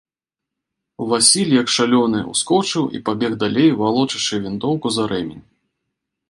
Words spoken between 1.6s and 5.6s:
як шалёны, ускочыў і пабег далей, валочачы вінтоўку за рэмень.